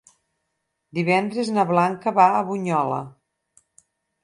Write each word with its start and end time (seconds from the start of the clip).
Divendres 0.99 1.51
na 1.59 1.67
Blanca 1.73 2.15
va 2.17 2.27
a 2.39 2.41
Bunyola. 2.51 3.01